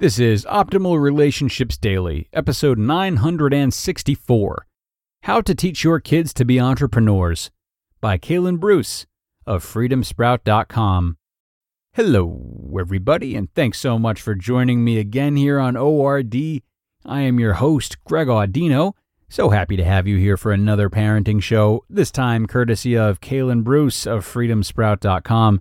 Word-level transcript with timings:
This 0.00 0.18
is 0.18 0.46
Optimal 0.46 0.98
Relationships 0.98 1.76
Daily, 1.76 2.26
episode 2.32 2.78
964 2.78 4.66
How 5.24 5.42
to 5.42 5.54
Teach 5.54 5.84
Your 5.84 6.00
Kids 6.00 6.32
to 6.32 6.46
Be 6.46 6.58
Entrepreneurs 6.58 7.50
by 8.00 8.16
Kaylin 8.16 8.58
Bruce 8.58 9.04
of 9.46 9.62
freedomsprout.com. 9.62 11.18
Hello, 11.92 12.70
everybody, 12.80 13.36
and 13.36 13.52
thanks 13.52 13.78
so 13.78 13.98
much 13.98 14.22
for 14.22 14.34
joining 14.34 14.82
me 14.82 14.96
again 14.96 15.36
here 15.36 15.60
on 15.60 15.76
ORD. 15.76 16.34
I 17.04 17.20
am 17.20 17.38
your 17.38 17.52
host, 17.52 18.02
Greg 18.04 18.28
Audino. 18.28 18.94
So 19.28 19.50
happy 19.50 19.76
to 19.76 19.84
have 19.84 20.08
you 20.08 20.16
here 20.16 20.38
for 20.38 20.50
another 20.50 20.88
parenting 20.88 21.42
show, 21.42 21.84
this 21.90 22.10
time 22.10 22.46
courtesy 22.46 22.96
of 22.96 23.20
Kaylin 23.20 23.62
Bruce 23.64 24.06
of 24.06 24.24
freedomsprout.com. 24.24 25.60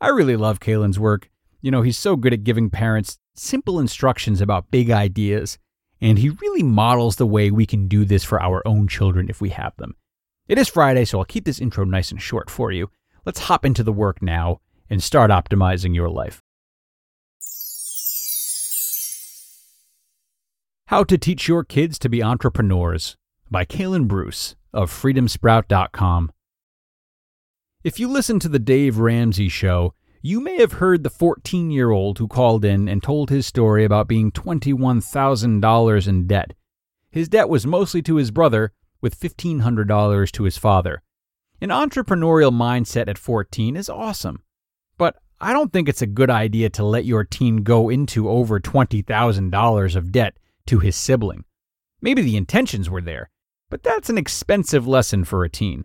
I 0.00 0.08
really 0.08 0.36
love 0.36 0.58
Kaylin's 0.58 0.98
work. 0.98 1.28
You 1.60 1.70
know, 1.70 1.82
he's 1.82 1.98
so 1.98 2.16
good 2.16 2.32
at 2.32 2.44
giving 2.44 2.70
parents 2.70 3.18
simple 3.34 3.80
instructions 3.80 4.40
about 4.40 4.70
big 4.70 4.90
ideas, 4.90 5.58
and 6.00 6.18
he 6.18 6.30
really 6.30 6.62
models 6.62 7.16
the 7.16 7.26
way 7.26 7.50
we 7.50 7.66
can 7.66 7.88
do 7.88 8.04
this 8.04 8.24
for 8.24 8.42
our 8.42 8.66
own 8.66 8.88
children 8.88 9.28
if 9.28 9.40
we 9.40 9.50
have 9.50 9.76
them. 9.76 9.94
It 10.46 10.58
is 10.58 10.68
Friday, 10.68 11.04
so 11.04 11.18
I'll 11.18 11.24
keep 11.24 11.44
this 11.44 11.60
intro 11.60 11.84
nice 11.84 12.10
and 12.10 12.20
short 12.20 12.50
for 12.50 12.70
you. 12.70 12.90
Let's 13.24 13.40
hop 13.40 13.64
into 13.64 13.82
the 13.82 13.92
work 13.92 14.20
now 14.20 14.60
and 14.90 15.02
start 15.02 15.30
optimizing 15.30 15.94
your 15.94 16.10
life. 16.10 16.42
How 20.88 21.02
to 21.04 21.16
Teach 21.16 21.48
Your 21.48 21.64
Kids 21.64 21.98
to 22.00 22.10
Be 22.10 22.22
Entrepreneurs 22.22 23.16
by 23.50 23.64
Kaylin 23.64 24.06
Bruce 24.06 24.54
of 24.72 24.90
freedomsprout.com. 24.90 26.30
If 27.82 27.98
you 27.98 28.08
listen 28.08 28.38
to 28.40 28.48
the 28.48 28.58
Dave 28.58 28.98
Ramsey 28.98 29.48
show, 29.48 29.94
you 30.26 30.40
may 30.40 30.56
have 30.56 30.72
heard 30.72 31.02
the 31.02 31.10
14 31.10 31.70
year 31.70 31.90
old 31.90 32.16
who 32.16 32.26
called 32.26 32.64
in 32.64 32.88
and 32.88 33.02
told 33.02 33.28
his 33.28 33.46
story 33.46 33.84
about 33.84 34.08
being 34.08 34.32
$21,000 34.32 36.08
in 36.08 36.26
debt. 36.26 36.54
His 37.10 37.28
debt 37.28 37.50
was 37.50 37.66
mostly 37.66 38.00
to 38.00 38.16
his 38.16 38.30
brother, 38.30 38.72
with 39.02 39.20
$1,500 39.20 40.32
to 40.32 40.44
his 40.44 40.56
father. 40.56 41.02
An 41.60 41.68
entrepreneurial 41.68 42.50
mindset 42.50 43.06
at 43.06 43.18
14 43.18 43.76
is 43.76 43.90
awesome, 43.90 44.42
but 44.96 45.16
I 45.42 45.52
don't 45.52 45.70
think 45.70 45.90
it's 45.90 46.00
a 46.00 46.06
good 46.06 46.30
idea 46.30 46.70
to 46.70 46.84
let 46.84 47.04
your 47.04 47.24
teen 47.24 47.58
go 47.58 47.90
into 47.90 48.26
over 48.26 48.58
$20,000 48.58 49.94
of 49.94 50.10
debt 50.10 50.38
to 50.64 50.78
his 50.78 50.96
sibling. 50.96 51.44
Maybe 52.00 52.22
the 52.22 52.38
intentions 52.38 52.88
were 52.88 53.02
there, 53.02 53.28
but 53.68 53.82
that's 53.82 54.08
an 54.08 54.16
expensive 54.16 54.88
lesson 54.88 55.24
for 55.24 55.44
a 55.44 55.50
teen. 55.50 55.84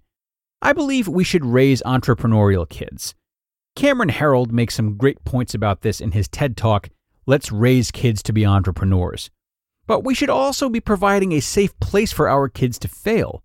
I 0.62 0.72
believe 0.72 1.10
we 1.10 1.26
should 1.26 1.44
raise 1.44 1.82
entrepreneurial 1.82 2.70
kids. 2.70 3.16
Cameron 3.76 4.10
Herold 4.10 4.52
makes 4.52 4.76
some 4.76 4.98
great 4.98 5.24
points 5.24 5.54
about 5.54 5.82
this 5.82 6.02
in 6.02 6.12
his 6.12 6.28
TED 6.28 6.58
Talk, 6.58 6.90
Let's 7.26 7.52
Raise 7.52 7.92
Kids 7.92 8.22
to 8.24 8.34
Be 8.34 8.46
Entrepreneurs. 8.46 9.30
But 9.88 10.04
we 10.04 10.14
should 10.14 10.30
also 10.30 10.70
be 10.70 10.80
providing 10.80 11.32
a 11.32 11.40
safe 11.40 11.80
place 11.80 12.12
for 12.12 12.28
our 12.28 12.50
kids 12.50 12.78
to 12.80 12.88
fail. 12.88 13.44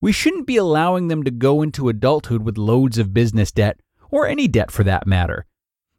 We 0.00 0.12
shouldn't 0.12 0.46
be 0.46 0.56
allowing 0.56 1.08
them 1.08 1.22
to 1.24 1.30
go 1.30 1.60
into 1.62 1.88
adulthood 1.88 2.42
with 2.42 2.56
loads 2.56 2.98
of 2.98 3.12
business 3.12 3.50
debt, 3.50 3.80
or 4.10 4.26
any 4.26 4.48
debt 4.48 4.70
for 4.70 4.84
that 4.84 5.06
matter. 5.06 5.46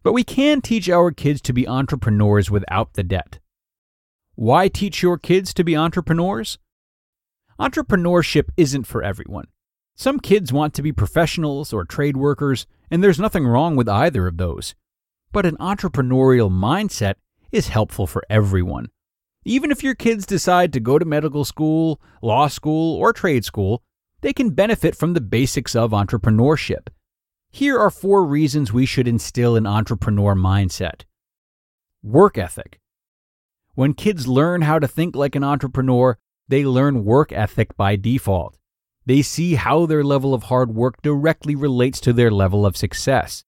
But 0.01 0.13
we 0.13 0.23
can 0.23 0.61
teach 0.61 0.89
our 0.89 1.11
kids 1.11 1.41
to 1.41 1.53
be 1.53 1.67
entrepreneurs 1.67 2.49
without 2.49 2.93
the 2.93 3.03
debt. 3.03 3.39
Why 4.35 4.69
teach 4.69 5.03
your 5.03 5.17
kids 5.17 5.53
to 5.55 5.63
be 5.63 5.75
entrepreneurs? 5.75 6.57
Entrepreneurship 7.59 8.49
isn't 8.55 8.85
for 8.85 9.03
everyone. 9.03 9.47
Some 9.99 10.21
kids 10.21 10.53
want 10.53 10.73
to 10.75 10.81
be 10.81 10.93
professionals 10.93 11.73
or 11.73 11.83
trade 11.83 12.15
workers, 12.15 12.65
and 12.89 13.03
there's 13.03 13.19
nothing 13.19 13.45
wrong 13.45 13.75
with 13.75 13.89
either 13.89 14.27
of 14.27 14.37
those. 14.37 14.73
But 15.33 15.45
an 15.45 15.57
entrepreneurial 15.57 16.49
mindset 16.49 17.15
is 17.51 17.67
helpful 17.67 18.07
for 18.07 18.23
everyone. 18.29 18.91
Even 19.43 19.71
if 19.71 19.83
your 19.83 19.95
kids 19.95 20.25
decide 20.25 20.71
to 20.71 20.79
go 20.79 20.99
to 20.99 21.03
medical 21.03 21.43
school, 21.43 21.99
law 22.21 22.47
school, 22.47 22.95
or 22.95 23.11
trade 23.11 23.43
school, 23.43 23.83
they 24.21 24.31
can 24.31 24.51
benefit 24.51 24.95
from 24.95 25.15
the 25.15 25.19
basics 25.19 25.75
of 25.75 25.91
entrepreneurship. 25.91 26.88
Here 27.51 27.77
are 27.77 27.91
four 27.91 28.23
reasons 28.23 28.71
we 28.71 28.85
should 28.85 29.05
instill 29.05 29.57
an 29.57 29.67
entrepreneur 29.67 30.33
mindset. 30.33 31.01
Work 32.01 32.38
ethic. 32.38 32.79
When 33.73 33.93
kids 33.93 34.29
learn 34.29 34.61
how 34.61 34.79
to 34.79 34.88
think 34.88 35.13
like 35.13 35.35
an 35.35 35.43
entrepreneur, 35.43 36.17
they 36.47 36.63
learn 36.63 37.03
work 37.03 37.33
ethic 37.33 37.75
by 37.75 37.97
default. 37.97 38.58
They 39.09 39.23
see 39.23 39.55
how 39.55 39.87
their 39.87 40.03
level 40.03 40.35
of 40.35 40.43
hard 40.43 40.75
work 40.75 41.01
directly 41.01 41.55
relates 41.55 41.99
to 42.01 42.13
their 42.13 42.29
level 42.29 42.63
of 42.63 42.77
success. 42.77 43.43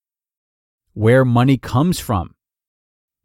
Where 0.93 1.23
money 1.23 1.59
comes 1.59 1.99
from. 1.99 2.33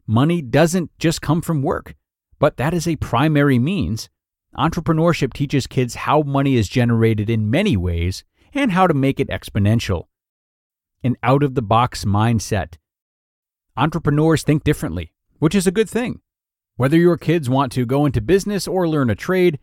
Money 0.05 0.43
doesn't 0.43 0.91
just 0.99 1.19
come 1.19 1.41
from 1.41 1.63
work, 1.63 1.95
but 2.37 2.57
that 2.57 2.75
is 2.75 2.87
a 2.87 2.95
primary 2.97 3.57
means. 3.57 4.07
Entrepreneurship 4.55 5.33
teaches 5.33 5.65
kids 5.65 5.95
how 5.95 6.21
money 6.21 6.57
is 6.57 6.69
generated 6.69 7.27
in 7.27 7.49
many 7.49 7.75
ways 7.75 8.23
and 8.53 8.71
how 8.71 8.85
to 8.85 8.93
make 8.93 9.19
it 9.19 9.29
exponential. 9.29 10.03
An 11.03 11.15
out 11.23 11.41
of 11.41 11.55
the 11.55 11.63
box 11.63 12.05
mindset. 12.05 12.75
Entrepreneurs 13.75 14.43
think 14.43 14.63
differently, 14.63 15.11
which 15.39 15.55
is 15.55 15.65
a 15.65 15.71
good 15.71 15.89
thing. 15.89 16.21
Whether 16.75 16.97
your 16.97 17.17
kids 17.17 17.49
want 17.49 17.71
to 17.71 17.87
go 17.87 18.05
into 18.05 18.21
business 18.21 18.67
or 18.67 18.87
learn 18.87 19.09
a 19.09 19.15
trade, 19.15 19.57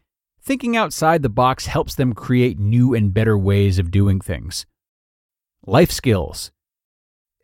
Thinking 0.44 0.76
outside 0.76 1.22
the 1.22 1.30
box 1.30 1.64
helps 1.64 1.94
them 1.94 2.12
create 2.12 2.58
new 2.58 2.92
and 2.92 3.14
better 3.14 3.38
ways 3.38 3.78
of 3.78 3.90
doing 3.90 4.20
things. 4.20 4.66
Life 5.66 5.90
skills. 5.90 6.52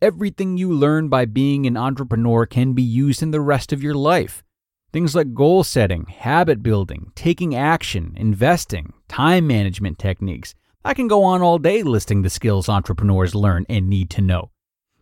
Everything 0.03 0.59
you 0.59 0.71
learn 0.71 1.09
by 1.09 1.25
being 1.25 1.66
an 1.66 1.78
entrepreneur 1.78 2.44
can 2.44 2.75
be 2.75 2.83
used 2.83 3.22
in 3.22 3.31
the 3.31 3.41
rest 3.41 3.72
of 3.72 3.83
your 3.83 3.94
life. 3.94 4.44
Things 4.93 5.15
like 5.15 5.33
goal 5.33 5.65
setting, 5.65 6.05
habit 6.09 6.62
building, 6.62 7.10
taking 7.15 7.55
action, 7.55 8.12
investing, 8.16 8.93
time 9.09 9.47
management 9.47 9.99
techniques. 9.99 10.55
I 10.84 10.93
can 10.93 11.09
go 11.09 11.25
on 11.25 11.41
all 11.41 11.59
day 11.59 11.83
listing 11.83 12.21
the 12.21 12.28
skills 12.28 12.69
entrepreneurs 12.69 13.34
learn 13.34 13.65
and 13.71 13.89
need 13.89 14.10
to 14.10 14.21
know. 14.21 14.50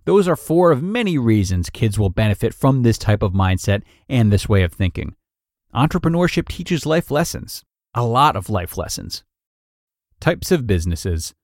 Those 0.04 0.28
are 0.28 0.36
four 0.36 0.70
of 0.70 0.84
many 0.84 1.18
reasons 1.18 1.68
kids 1.68 1.98
will 1.98 2.10
benefit 2.10 2.54
from 2.54 2.84
this 2.84 2.96
type 2.96 3.24
of 3.24 3.32
mindset 3.32 3.82
and 4.08 4.32
this 4.32 4.48
way 4.48 4.62
of 4.62 4.72
thinking. 4.72 5.16
Entrepreneurship 5.74 6.48
teaches 6.48 6.86
life 6.86 7.10
lessons, 7.10 7.64
a 7.98 8.04
lot 8.04 8.36
of 8.36 8.48
life 8.48 8.76
lessons. 8.76 9.24
Types 10.20 10.52
of 10.52 10.68
businesses. 10.68 11.34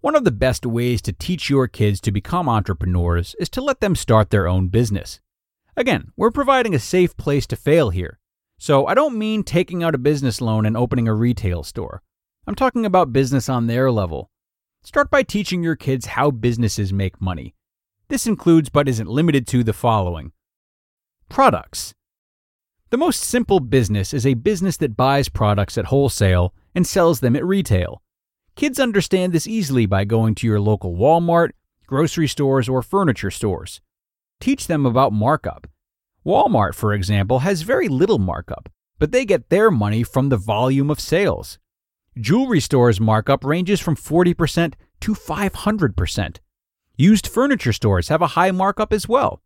One 0.00 0.16
of 0.16 0.24
the 0.24 0.32
best 0.32 0.66
ways 0.66 1.00
to 1.02 1.12
teach 1.12 1.48
your 1.48 1.68
kids 1.68 2.00
to 2.00 2.10
become 2.10 2.48
entrepreneurs 2.48 3.36
is 3.38 3.48
to 3.50 3.60
let 3.60 3.80
them 3.80 3.94
start 3.94 4.30
their 4.30 4.48
own 4.48 4.66
business. 4.66 5.20
Again, 5.76 6.10
we're 6.16 6.32
providing 6.32 6.74
a 6.74 6.80
safe 6.80 7.16
place 7.16 7.46
to 7.46 7.56
fail 7.56 7.90
here. 7.90 8.18
So 8.58 8.86
I 8.86 8.94
don't 8.94 9.16
mean 9.16 9.44
taking 9.44 9.84
out 9.84 9.94
a 9.94 9.98
business 9.98 10.40
loan 10.40 10.66
and 10.66 10.76
opening 10.76 11.06
a 11.06 11.14
retail 11.14 11.62
store. 11.62 12.02
I'm 12.48 12.56
talking 12.56 12.84
about 12.84 13.12
business 13.12 13.48
on 13.48 13.68
their 13.68 13.92
level. 13.92 14.28
Start 14.82 15.08
by 15.08 15.22
teaching 15.22 15.62
your 15.62 15.76
kids 15.76 16.06
how 16.06 16.32
businesses 16.32 16.92
make 16.92 17.20
money. 17.20 17.54
This 18.08 18.26
includes, 18.26 18.70
but 18.70 18.88
isn't 18.88 19.08
limited 19.08 19.46
to, 19.48 19.62
the 19.62 19.72
following 19.72 20.32
products. 21.28 21.94
The 22.90 22.98
most 22.98 23.22
simple 23.22 23.60
business 23.60 24.12
is 24.12 24.26
a 24.26 24.34
business 24.34 24.76
that 24.78 24.96
buys 24.96 25.28
products 25.28 25.78
at 25.78 25.86
wholesale 25.86 26.52
and 26.74 26.84
sells 26.84 27.20
them 27.20 27.36
at 27.36 27.44
retail. 27.44 28.02
Kids 28.56 28.80
understand 28.80 29.32
this 29.32 29.46
easily 29.46 29.86
by 29.86 30.04
going 30.04 30.34
to 30.34 30.46
your 30.48 30.58
local 30.58 30.96
Walmart, 30.96 31.50
grocery 31.86 32.26
stores, 32.26 32.68
or 32.68 32.82
furniture 32.82 33.30
stores. 33.30 33.80
Teach 34.40 34.66
them 34.66 34.86
about 34.86 35.12
markup. 35.12 35.68
Walmart, 36.26 36.74
for 36.74 36.92
example, 36.92 37.38
has 37.38 37.62
very 37.62 37.86
little 37.86 38.18
markup, 38.18 38.68
but 38.98 39.12
they 39.12 39.24
get 39.24 39.50
their 39.50 39.70
money 39.70 40.02
from 40.02 40.28
the 40.28 40.36
volume 40.36 40.90
of 40.90 40.98
sales. 40.98 41.60
Jewelry 42.18 42.58
stores' 42.58 43.00
markup 43.00 43.44
ranges 43.44 43.78
from 43.78 43.94
40% 43.94 44.74
to 45.02 45.14
500%. 45.14 46.38
Used 46.96 47.28
furniture 47.28 47.72
stores 47.72 48.08
have 48.08 48.20
a 48.20 48.34
high 48.34 48.50
markup 48.50 48.92
as 48.92 49.08
well. 49.08 49.40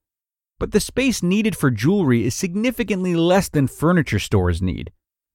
But 0.58 0.72
the 0.72 0.80
space 0.80 1.22
needed 1.22 1.56
for 1.56 1.70
jewelry 1.70 2.24
is 2.24 2.34
significantly 2.34 3.14
less 3.14 3.48
than 3.48 3.66
furniture 3.66 4.18
stores 4.18 4.62
need. 4.62 4.92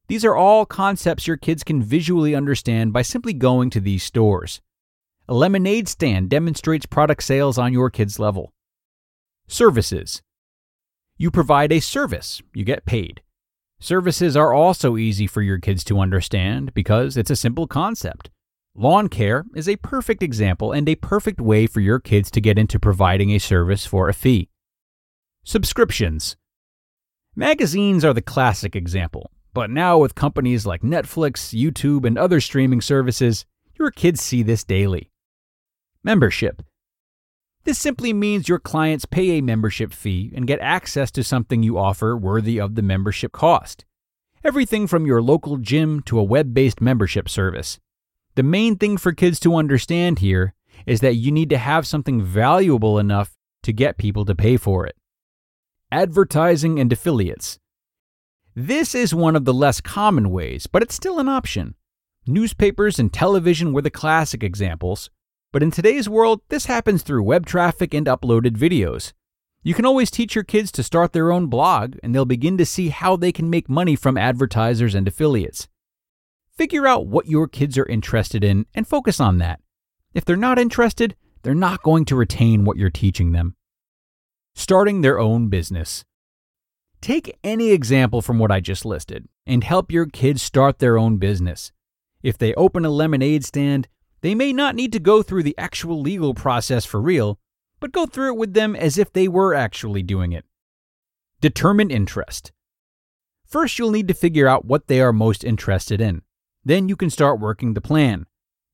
These 0.07 0.25
are 0.25 0.36
all 0.36 0.66
concepts 0.66 1.27
your 1.27 1.38
kids 1.38 1.63
can 1.63 1.83
visually 1.83 2.33
understand 2.33 2.94
by 2.94 3.04
simply 3.04 3.33
going 3.33 3.69
to 3.71 3.80
these 3.80 4.04
stores. 4.04 4.62
A 5.27 5.33
lemonade 5.33 5.88
stand 5.88 6.30
demonstrates 6.30 6.88
product 6.88 7.21
sales 7.21 7.60
on 7.60 7.74
your 7.74 7.92
kid's 7.92 8.18
level. 8.18 8.51
Services. 9.48 10.24
You 11.18 11.30
provide 11.30 11.72
a 11.72 11.80
service, 11.80 12.42
you 12.56 12.63
get 12.63 12.86
paid. 12.86 13.22
Services 13.80 14.36
are 14.36 14.54
also 14.54 14.98
easy 14.98 15.27
for 15.27 15.42
your 15.42 15.60
kids 15.60 15.83
to 15.86 16.00
understand 16.00 16.74
because 16.74 17.15
it's 17.15 17.30
a 17.30 17.36
simple 17.36 17.68
concept. 17.68 18.30
Lawn 18.75 19.10
care 19.10 19.45
is 19.54 19.69
a 19.69 19.75
perfect 19.75 20.24
example 20.24 20.72
and 20.72 20.89
a 20.89 20.95
perfect 20.95 21.39
way 21.39 21.68
for 21.68 21.81
your 21.81 22.00
kids 22.00 22.31
to 22.31 22.42
get 22.42 22.57
into 22.57 22.80
providing 22.80 23.31
a 23.31 23.38
service 23.38 23.86
for 23.86 24.10
a 24.10 24.13
fee. 24.13 24.50
Subscriptions. 25.44 26.36
Magazines 27.36 28.06
are 28.06 28.13
the 28.13 28.21
classic 28.21 28.75
example, 28.75 29.31
but 29.53 29.69
now 29.69 29.97
with 29.97 30.13
companies 30.13 30.65
like 30.65 30.81
Netflix, 30.81 31.57
YouTube, 31.57 32.06
and 32.06 32.18
other 32.18 32.39
streaming 32.41 32.81
services, 32.81 33.45
your 33.80 33.89
kids 33.89 34.21
see 34.21 34.44
this 34.44 34.63
daily. 34.63 35.09
Membership. 36.03 36.62
This 37.63 37.80
simply 37.80 38.13
means 38.13 38.50
your 38.50 38.59
clients 38.59 39.06
pay 39.06 39.31
a 39.31 39.41
membership 39.41 39.94
fee 39.94 40.31
and 40.36 40.45
get 40.45 40.59
access 40.59 41.09
to 41.12 41.24
something 41.24 41.63
you 41.63 41.77
offer 41.77 42.15
worthy 42.15 42.59
of 42.59 42.75
the 42.75 42.81
membership 42.81 43.31
cost. 43.31 43.86
Everything 44.44 44.86
from 44.86 45.06
your 45.06 45.21
local 45.21 45.57
gym 45.57 46.01
to 46.03 46.19
a 46.19 46.24
web 46.24 46.53
based 46.53 46.80
membership 46.80 47.27
service. 47.27 47.80
The 48.36 48.44
main 48.44 48.75
thing 48.75 48.97
for 48.97 49.13
kids 49.13 49.39
to 49.41 49.56
understand 49.56 50.19
here 50.19 50.53
is 50.86 51.00
that 51.01 51.15
you 51.15 51.31
need 51.31 51.50
to 51.50 51.57
have 51.57 51.88
something 51.88 52.21
valuable 52.21 53.00
enough 53.00 53.36
to 53.63 53.74
get 53.74 53.97
people 53.97 54.25
to 54.25 54.36
pay 54.36 54.57
for 54.57 54.86
it. 54.86 54.95
Advertising 55.91 56.80
and 56.80 56.94
affiliates. 56.94 57.57
This 58.56 58.94
is 58.94 59.15
one 59.15 59.36
of 59.36 59.45
the 59.45 59.53
less 59.53 59.81
common 59.81 60.30
ways, 60.30 60.68
but 60.68 60.83
it's 60.83 60.94
still 60.94 61.18
an 61.18 61.27
option. 61.27 61.74
Newspapers 62.27 63.00
and 63.00 63.12
television 63.12 63.74
were 63.74 63.81
the 63.81 63.89
classic 63.89 64.44
examples, 64.44 65.09
but 65.51 65.63
in 65.63 65.71
today's 65.71 66.07
world, 66.07 66.41
this 66.50 66.68
happens 66.68 67.01
through 67.01 67.24
web 67.24 67.47
traffic 67.47 67.95
and 67.95 68.06
uploaded 68.06 68.56
videos. 68.56 69.13
You 69.63 69.74
can 69.74 69.83
always 69.83 70.12
teach 70.12 70.36
your 70.36 70.44
kids 70.44 70.71
to 70.74 70.83
start 70.83 71.12
their 71.12 71.31
own 71.31 71.47
blog, 71.47 71.95
and 72.03 72.13
they'll 72.13 72.24
begin 72.24 72.59
to 72.59 72.68
see 72.68 72.89
how 72.89 73.15
they 73.15 73.31
can 73.31 73.50
make 73.50 73.68
money 73.68 73.95
from 73.95 74.15
advertisers 74.15 74.94
and 74.94 75.07
affiliates. 75.07 75.68
Figure 76.56 76.86
out 76.86 77.07
what 77.07 77.25
your 77.25 77.47
kids 77.47 77.80
are 77.80 77.88
interested 77.88 78.44
in 78.44 78.68
and 78.75 78.88
focus 78.88 79.19
on 79.19 79.39
that. 79.39 79.59
If 80.13 80.24
they're 80.24 80.36
not 80.36 80.59
interested, 80.59 81.15
they're 81.41 81.56
not 81.56 81.81
going 81.81 82.06
to 82.06 82.15
retain 82.15 82.63
what 82.63 82.77
you're 82.77 82.91
teaching 82.91 83.31
them. 83.31 83.56
Starting 84.56 85.01
their 85.01 85.19
own 85.19 85.48
business. 85.48 86.04
Take 87.01 87.38
any 87.44 87.72
example 87.72 88.22
from 88.22 88.40
what 88.40 88.51
I 88.51 88.60
just 88.60 88.86
listed 88.86 89.28
and 89.46 89.63
help 89.63 89.92
your 89.92 90.06
kids 90.06 90.42
start 90.42 90.80
their 90.80 90.98
own 90.98 91.18
business. 91.18 91.72
If 92.22 92.38
they 92.38 92.54
open 92.56 92.84
a 92.84 92.90
lemonade 92.90 93.46
stand, 93.46 93.88
they 94.22 94.36
may 94.36 94.51
not 94.51 94.75
need 94.75 94.92
to 94.94 95.00
go 95.00 95.24
through 95.24 95.44
the 95.44 95.57
actual 95.57 96.01
legal 96.01 96.34
process 96.34 96.86
for 96.86 97.01
real, 97.01 97.40
but 97.80 97.94
go 97.94 98.06
through 98.06 98.34
it 98.34 98.38
with 98.38 98.54
them 98.54 98.75
as 98.75 98.98
if 98.98 99.13
they 99.13 99.28
were 99.28 99.54
actually 99.54 100.04
doing 100.04 100.34
it. 100.34 100.44
Determine 101.40 101.90
interest. 101.90 102.51
First, 103.46 103.80
you'll 103.80 103.92
need 103.92 104.10
to 104.10 104.13
figure 104.13 104.48
out 104.48 104.66
what 104.66 104.88
they 104.88 105.00
are 105.00 105.13
most 105.13 105.44
interested 105.44 106.01
in. 106.01 106.22
Then 106.66 106.90
you 106.90 106.98
can 106.98 107.10
start 107.10 107.40
working 107.40 107.74
the 107.74 107.81
plan. 107.81 108.25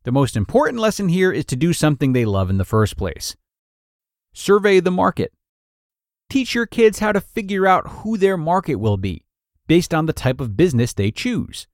The 0.03 0.11
most 0.11 0.35
important 0.35 0.79
lesson 0.81 1.09
here 1.09 1.31
is 1.31 1.45
to 1.45 1.55
do 1.55 1.71
something 1.73 2.13
they 2.13 2.25
love 2.25 2.49
in 2.49 2.57
the 2.57 2.65
first 2.65 2.97
place. 2.97 3.35
Survey 4.33 4.79
the 4.79 4.91
market. 4.91 5.31
Teach 6.29 6.55
your 6.55 6.65
kids 6.65 6.99
how 6.99 7.11
to 7.11 7.21
figure 7.21 7.67
out 7.67 7.87
who 7.87 8.17
their 8.17 8.37
market 8.37 8.75
will 8.75 8.97
be 8.97 9.23
based 9.67 9.93
on 9.93 10.05
the 10.05 10.13
type 10.13 10.39
of 10.39 10.57
business 10.57 10.93
they 10.93 11.11
choose. 11.11 11.67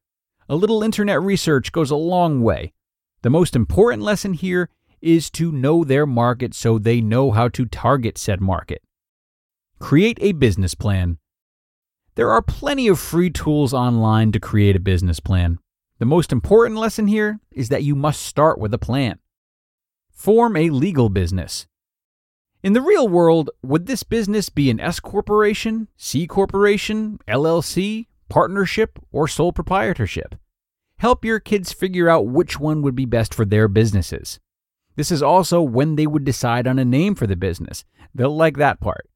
A 0.47 0.55
little 0.55 0.83
internet 0.83 1.21
research 1.21 1.71
goes 1.71 1.91
a 1.91 1.95
long 1.95 2.41
way. 2.41 2.73
The 3.21 3.29
most 3.29 3.55
important 3.55 4.03
lesson 4.03 4.33
here 4.33 4.69
is 5.01 5.29
to 5.31 5.51
know 5.51 5.83
their 5.83 6.05
market 6.05 6.53
so 6.53 6.77
they 6.77 7.01
know 7.01 7.31
how 7.31 7.47
to 7.49 7.65
target 7.65 8.17
said 8.17 8.41
market. 8.41 8.81
Create 9.79 10.17
a 10.21 10.31
business 10.33 10.75
plan. 10.75 11.17
There 12.15 12.31
are 12.31 12.41
plenty 12.41 12.87
of 12.87 12.99
free 12.99 13.29
tools 13.29 13.73
online 13.73 14.31
to 14.33 14.39
create 14.39 14.75
a 14.75 14.81
business 14.81 15.19
plan. 15.19 15.59
The 15.99 16.05
most 16.05 16.31
important 16.31 16.79
lesson 16.79 17.07
here 17.07 17.39
is 17.51 17.69
that 17.69 17.83
you 17.83 17.95
must 17.95 18.21
start 18.21 18.59
with 18.59 18.73
a 18.73 18.77
plan. 18.77 19.19
Form 20.11 20.55
a 20.55 20.69
legal 20.69 21.09
business. 21.09 21.67
In 22.63 22.73
the 22.73 22.81
real 22.81 23.09
world, 23.09 23.49
would 23.63 23.87
this 23.87 24.03
business 24.03 24.49
be 24.49 24.69
an 24.69 24.79
S 24.79 24.99
corporation, 24.99 25.87
C 25.97 26.27
corporation, 26.27 27.17
LLC, 27.27 28.05
partnership, 28.29 28.99
or 29.11 29.27
sole 29.27 29.51
proprietorship? 29.51 30.35
Help 30.97 31.25
your 31.25 31.39
kids 31.39 31.73
figure 31.73 32.07
out 32.07 32.27
which 32.27 32.59
one 32.59 32.83
would 32.83 32.95
be 32.95 33.05
best 33.05 33.33
for 33.33 33.45
their 33.45 33.67
businesses. 33.67 34.39
This 34.95 35.09
is 35.09 35.23
also 35.23 35.59
when 35.63 35.95
they 35.95 36.05
would 36.05 36.23
decide 36.23 36.67
on 36.67 36.77
a 36.77 36.85
name 36.85 37.15
for 37.15 37.25
the 37.25 37.35
business. 37.35 37.83
They'll 38.13 38.35
like 38.35 38.57
that 38.57 38.79
part. 38.79 39.09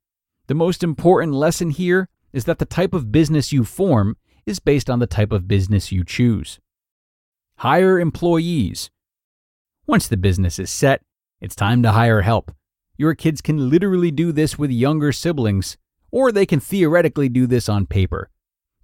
The 0.47 0.55
most 0.55 0.83
important 0.83 1.33
lesson 1.33 1.69
here 1.69 2.09
is 2.33 2.45
that 2.45 2.57
the 2.57 2.65
type 2.65 2.95
of 2.95 3.11
business 3.11 3.53
you 3.53 3.63
form 3.63 4.17
is 4.47 4.59
based 4.59 4.89
on 4.89 4.97
the 4.97 5.05
type 5.05 5.31
of 5.31 5.47
business 5.47 5.91
you 5.91 6.03
choose. 6.03 6.59
Hire 7.57 7.99
employees. 7.99 8.89
Once 9.85 10.07
the 10.07 10.17
business 10.17 10.57
is 10.57 10.71
set, 10.71 11.03
it's 11.39 11.55
time 11.55 11.83
to 11.83 11.91
hire 11.91 12.23
help. 12.23 12.51
Your 12.97 13.13
kids 13.13 13.41
can 13.41 13.69
literally 13.69 14.11
do 14.11 14.31
this 14.31 14.57
with 14.57 14.71
younger 14.71 15.11
siblings, 15.11 15.77
or 16.11 16.31
they 16.31 16.45
can 16.45 16.59
theoretically 16.59 17.27
do 17.27 17.45
this 17.45 17.67
on 17.67 17.85
paper. 17.85 18.29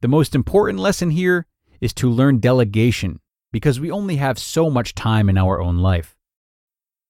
The 0.01 0.07
most 0.07 0.35
important 0.35 0.79
lesson 0.79 1.11
here 1.11 1.45
is 1.79 1.93
to 1.93 2.09
learn 2.09 2.39
delegation 2.39 3.19
because 3.51 3.79
we 3.79 3.91
only 3.91 4.17
have 4.17 4.37
so 4.37 4.69
much 4.69 4.95
time 4.95 5.29
in 5.29 5.37
our 5.37 5.61
own 5.61 5.77
life. 5.77 6.17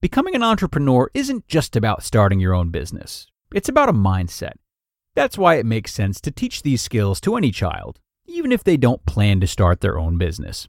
Becoming 0.00 0.34
an 0.34 0.42
entrepreneur 0.42 1.10
isn't 1.14 1.48
just 1.48 1.76
about 1.76 2.02
starting 2.02 2.40
your 2.40 2.54
own 2.54 2.70
business, 2.70 3.26
it's 3.54 3.68
about 3.68 3.88
a 3.88 3.92
mindset. 3.92 4.54
That's 5.14 5.36
why 5.36 5.56
it 5.56 5.66
makes 5.66 5.92
sense 5.92 6.20
to 6.22 6.30
teach 6.30 6.62
these 6.62 6.80
skills 6.80 7.20
to 7.22 7.36
any 7.36 7.50
child, 7.50 8.00
even 8.26 8.50
if 8.50 8.64
they 8.64 8.76
don't 8.76 9.04
plan 9.06 9.40
to 9.40 9.46
start 9.46 9.80
their 9.80 9.98
own 9.98 10.18
business. 10.18 10.68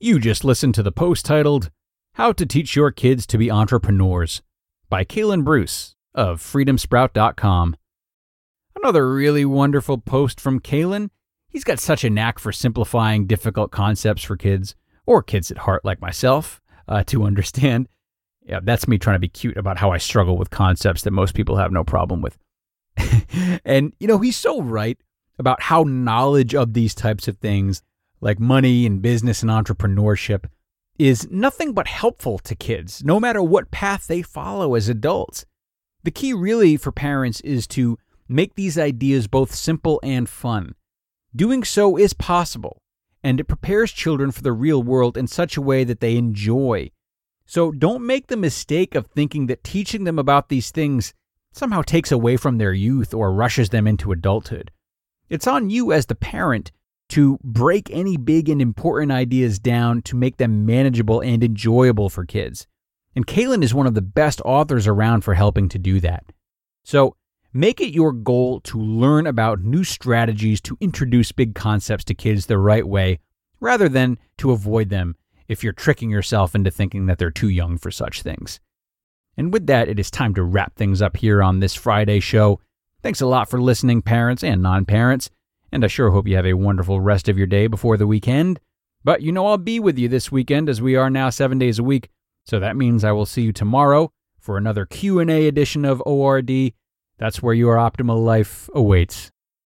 You 0.00 0.20
just 0.20 0.44
listened 0.44 0.76
to 0.76 0.84
the 0.84 0.92
post 0.92 1.26
titled, 1.26 1.72
How 2.12 2.30
to 2.30 2.46
Teach 2.46 2.76
Your 2.76 2.92
Kids 2.92 3.26
to 3.26 3.36
Be 3.36 3.50
Entrepreneurs 3.50 4.42
by 4.88 5.04
Kaylin 5.04 5.42
Bruce 5.42 5.96
of 6.14 6.40
freedomsprout.com. 6.40 7.76
Another 8.76 9.12
really 9.12 9.44
wonderful 9.44 9.98
post 9.98 10.40
from 10.40 10.60
Kaylin. 10.60 11.10
He's 11.48 11.64
got 11.64 11.80
such 11.80 12.04
a 12.04 12.10
knack 12.10 12.38
for 12.38 12.52
simplifying 12.52 13.26
difficult 13.26 13.72
concepts 13.72 14.22
for 14.22 14.36
kids, 14.36 14.76
or 15.04 15.20
kids 15.20 15.50
at 15.50 15.58
heart 15.58 15.84
like 15.84 16.00
myself, 16.00 16.60
uh, 16.86 17.02
to 17.02 17.24
understand. 17.24 17.88
Yeah, 18.46 18.60
that's 18.62 18.86
me 18.86 18.98
trying 18.98 19.16
to 19.16 19.20
be 19.20 19.26
cute 19.26 19.56
about 19.56 19.78
how 19.78 19.90
I 19.90 19.98
struggle 19.98 20.38
with 20.38 20.50
concepts 20.50 21.02
that 21.02 21.10
most 21.10 21.34
people 21.34 21.56
have 21.56 21.72
no 21.72 21.82
problem 21.82 22.22
with. 22.22 22.38
and, 23.64 23.92
you 23.98 24.06
know, 24.06 24.18
he's 24.18 24.36
so 24.36 24.62
right 24.62 24.96
about 25.40 25.60
how 25.60 25.82
knowledge 25.82 26.54
of 26.54 26.74
these 26.74 26.94
types 26.94 27.26
of 27.26 27.38
things, 27.38 27.82
like 28.20 28.40
money 28.40 28.86
and 28.86 29.02
business 29.02 29.42
and 29.42 29.50
entrepreneurship, 29.50 30.46
is 30.98 31.28
nothing 31.30 31.72
but 31.72 31.86
helpful 31.86 32.38
to 32.40 32.54
kids, 32.54 33.04
no 33.04 33.20
matter 33.20 33.42
what 33.42 33.70
path 33.70 34.06
they 34.06 34.22
follow 34.22 34.74
as 34.74 34.88
adults. 34.88 35.46
The 36.02 36.10
key, 36.10 36.32
really, 36.32 36.76
for 36.76 36.90
parents 36.90 37.40
is 37.42 37.66
to 37.68 37.98
make 38.28 38.54
these 38.54 38.78
ideas 38.78 39.26
both 39.26 39.54
simple 39.54 40.00
and 40.02 40.28
fun. 40.28 40.74
Doing 41.34 41.62
so 41.62 41.96
is 41.96 42.12
possible, 42.12 42.82
and 43.22 43.38
it 43.38 43.44
prepares 43.44 43.92
children 43.92 44.30
for 44.30 44.42
the 44.42 44.52
real 44.52 44.82
world 44.82 45.16
in 45.16 45.26
such 45.26 45.56
a 45.56 45.62
way 45.62 45.84
that 45.84 46.00
they 46.00 46.16
enjoy. 46.16 46.90
So 47.46 47.70
don't 47.70 48.06
make 48.06 48.26
the 48.26 48.36
mistake 48.36 48.94
of 48.94 49.06
thinking 49.06 49.46
that 49.46 49.64
teaching 49.64 50.04
them 50.04 50.18
about 50.18 50.48
these 50.48 50.70
things 50.70 51.14
somehow 51.52 51.82
takes 51.82 52.12
away 52.12 52.36
from 52.36 52.58
their 52.58 52.72
youth 52.72 53.14
or 53.14 53.32
rushes 53.32 53.70
them 53.70 53.86
into 53.86 54.12
adulthood. 54.12 54.70
It's 55.28 55.46
on 55.46 55.70
you 55.70 55.92
as 55.92 56.06
the 56.06 56.14
parent 56.14 56.72
to 57.10 57.38
break 57.42 57.90
any 57.90 58.16
big 58.16 58.48
and 58.48 58.60
important 58.60 59.12
ideas 59.12 59.58
down 59.58 60.02
to 60.02 60.16
make 60.16 60.36
them 60.36 60.66
manageable 60.66 61.20
and 61.20 61.42
enjoyable 61.42 62.08
for 62.08 62.24
kids. 62.24 62.66
And 63.16 63.26
Kaylin 63.26 63.62
is 63.62 63.74
one 63.74 63.86
of 63.86 63.94
the 63.94 64.02
best 64.02 64.40
authors 64.44 64.86
around 64.86 65.22
for 65.22 65.34
helping 65.34 65.68
to 65.70 65.78
do 65.78 66.00
that. 66.00 66.24
So 66.84 67.16
Make 67.52 67.80
it 67.80 67.94
your 67.94 68.12
goal 68.12 68.60
to 68.60 68.78
learn 68.78 69.26
about 69.26 69.64
new 69.64 69.82
strategies 69.82 70.60
to 70.60 70.76
introduce 70.80 71.32
big 71.32 71.54
concepts 71.54 72.04
to 72.04 72.14
kids 72.14 72.44
the 72.44 72.58
right 72.58 72.86
way, 72.86 73.20
rather 73.58 73.88
than 73.88 74.18
to 74.36 74.50
avoid 74.50 74.90
them 74.90 75.16
if 75.48 75.64
you're 75.64 75.72
tricking 75.72 76.10
yourself 76.10 76.54
into 76.54 76.70
thinking 76.70 77.06
that 77.06 77.16
they're 77.16 77.30
too 77.30 77.48
young 77.48 77.78
for 77.78 77.90
such 77.90 78.20
things. 78.20 78.60
And 79.34 79.50
with 79.50 79.66
that, 79.66 79.88
it 79.88 79.98
is 79.98 80.10
time 80.10 80.34
to 80.34 80.42
wrap 80.42 80.76
things 80.76 81.00
up 81.00 81.16
here 81.16 81.42
on 81.42 81.60
this 81.60 81.74
Friday 81.74 82.20
show. 82.20 82.60
Thanks 83.02 83.22
a 83.22 83.26
lot 83.26 83.48
for 83.48 83.60
listening, 83.60 84.02
parents 84.02 84.44
and 84.44 84.62
non 84.62 84.84
parents, 84.84 85.30
and 85.70 85.84
I 85.84 85.88
sure 85.88 86.10
hope 86.10 86.26
you 86.26 86.36
have 86.36 86.46
a 86.46 86.54
wonderful 86.54 87.00
rest 87.00 87.28
of 87.28 87.38
your 87.38 87.46
day 87.46 87.66
before 87.66 87.96
the 87.96 88.06
weekend. 88.06 88.60
But 89.04 89.22
you 89.22 89.32
know 89.32 89.46
I'll 89.46 89.58
be 89.58 89.78
with 89.80 89.98
you 89.98 90.08
this 90.08 90.32
weekend 90.32 90.68
as 90.68 90.82
we 90.82 90.96
are 90.96 91.10
now 91.10 91.30
7 91.30 91.58
days 91.58 91.78
a 91.78 91.84
week, 91.84 92.08
so 92.44 92.58
that 92.58 92.76
means 92.76 93.04
I 93.04 93.12
will 93.12 93.26
see 93.26 93.42
you 93.42 93.52
tomorrow 93.52 94.12
for 94.38 94.56
another 94.56 94.86
Q&A 94.86 95.46
edition 95.46 95.84
of 95.84 96.02
ORD. 96.04 96.72
That's 97.18 97.42
where 97.42 97.54
your 97.54 97.76
optimal 97.76 98.24
life 98.24 98.68
awaits. 98.74 99.30